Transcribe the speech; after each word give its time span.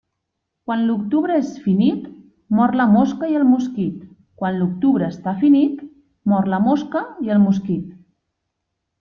Quan 0.69 0.85
l'octubre 0.85 1.33
és 1.41 1.51
finit, 1.65 2.07
mor 2.59 2.73
la 2.79 2.87
mosca 2.93 3.29
i 3.33 3.37
el 3.41 3.45
mosquit 3.51 3.99
Quan 4.41 4.59
l'octubre 4.63 5.11
està 5.17 5.35
finit, 5.45 5.85
mor 6.35 6.51
la 6.55 6.63
mosca 6.71 7.05
i 7.29 7.33
el 7.37 7.43
mosquit. 7.47 7.87